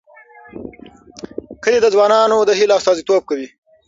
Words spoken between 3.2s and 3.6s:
کوي.